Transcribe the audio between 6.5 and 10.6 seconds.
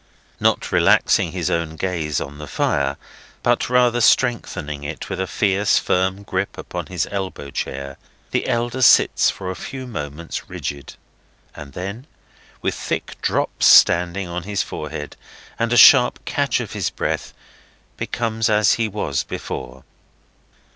upon his elbow chair, the elder sits for a few moments